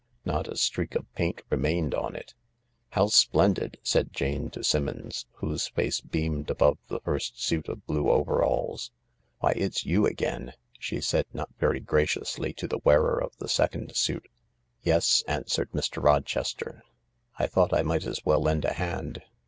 Not 0.25 0.47
a 0.47 0.55
streak 0.57 0.95
of 0.95 1.05
paint 1.13 1.43
remained 1.51 1.93
on 1.93 2.15
it." 2.15 2.33
How 2.93 3.05
splendid 3.05 3.75
1" 3.81 3.81
said 3.85 4.11
Jane 4.11 4.49
to 4.49 4.63
Simmons, 4.63 5.27
whose 5.33 5.67
face 5.67 6.01
beamed 6.01 6.49
above 6.49 6.79
the 6.87 6.99
first 7.01 7.39
suit 7.39 7.69
of 7.69 7.85
blue 7.85 8.09
overalls." 8.09 8.89
Why, 9.41 9.51
it's 9.51 9.85
you 9.85 10.07
again 10.07 10.53
I" 10.53 10.53
she 10.79 11.01
said, 11.01 11.27
not 11.33 11.49
very 11.59 11.79
graciously, 11.79 12.51
to 12.53 12.67
the 12.67 12.79
wearer 12.83 13.21
of 13.21 13.37
the 13.37 13.47
second 13.47 13.95
suit." 13.95 14.27
Yes," 14.81 15.23
answered 15.27 15.69
Mr. 15.71 16.01
Rochester." 16.01 16.81
I 17.37 17.45
thought 17.45 17.71
I 17.71 17.83
might 17.83 18.07
as 18.07 18.25
well 18.25 18.41
lend 18.41 18.65
a 18.65 18.73
hand. 18.73 19.21